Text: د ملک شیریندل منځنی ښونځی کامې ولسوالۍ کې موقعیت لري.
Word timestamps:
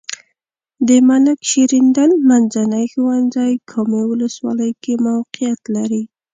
د 0.87 0.89
ملک 1.09 1.39
شیریندل 1.49 2.11
منځنی 2.29 2.85
ښونځی 2.93 3.51
کامې 3.69 4.01
ولسوالۍ 4.11 4.71
کې 4.83 4.93
موقعیت 5.07 5.61
لري. 5.75 6.03